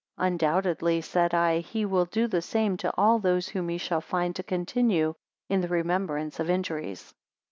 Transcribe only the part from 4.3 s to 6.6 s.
to continue in the remembrance of